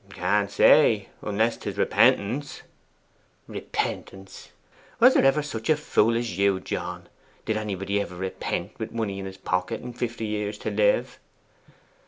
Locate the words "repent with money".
8.15-9.19